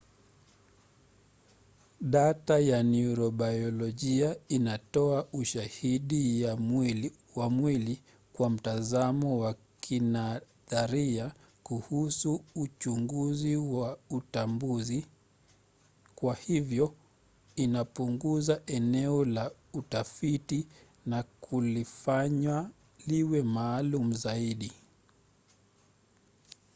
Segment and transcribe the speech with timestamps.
[2.01, 6.45] data ya neurobayolojia inatoa ushahidi
[7.35, 8.01] wa mwili
[8.33, 15.05] kwa mtazamo wa kinadharia kuhusu uchunguzi wa utambuzi.
[16.15, 16.95] kwa hivyo
[17.55, 20.67] inapunguza eneo la utafiti
[21.05, 22.69] na kulifanya
[23.07, 24.71] liwe maalum zaidi